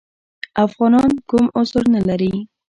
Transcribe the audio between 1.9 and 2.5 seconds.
نه لري.